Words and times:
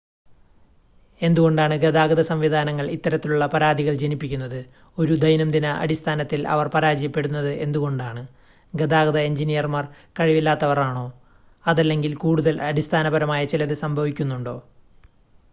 എന്തുകൊണ്ടാണ് 1.21 1.75
ഗതാഗത 1.75 2.21
സംവിധാനങ്ങൾ 2.21 2.85
ഇത്തരത്തിലുള്ള 2.89 3.45
പരാതികൾ 3.45 3.93
ജനിപ്പിക്കുന്നത് 3.95 4.57
ഒരു 4.97 5.15
ദൈനംദിന 5.15 5.67
അടിസ്ഥാനത്തിൽ 5.81 6.41
അവർ 6.47 6.67
പരാജയപ്പെടുന്നത് 6.67 7.51
എന്തുകൊണ്ടാണ് 7.59 8.23
ഗതാഗത 8.73 9.19
എഞ്ചിനീയർമാർ 9.25 9.85
കഴിവില്ലാത്തവർ 10.19 10.81
ആണോ 10.81 11.07
അതല്ലെങ്കിൽ 11.65 12.15
കൂടുതൽ 12.17 12.57
അടിസ്ഥാനപരമായ 12.69 13.43
ചിലത് 13.45 13.77
സംഭവിക്കുന്നുണ്ടോ 13.77 14.57